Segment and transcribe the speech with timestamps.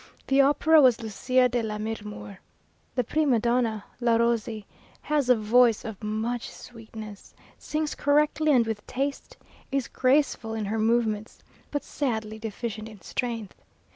[0.25, 2.39] The opera was "Lucia de Lammermoor."
[2.95, 4.65] The prima donna, La Rossi,
[5.03, 9.37] has a voice of much sweetness, sings correctly and with taste,
[9.71, 13.53] is graceful in her movements, but sadly deficient in strength.